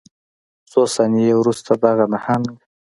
څو 0.71 0.81
ثانیې 0.95 1.33
وروسته 1.37 1.71
دغه 1.83 2.05
نهنګ 2.13 2.47